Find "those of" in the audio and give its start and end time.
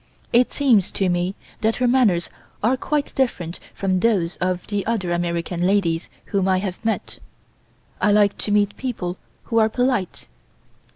3.99-4.65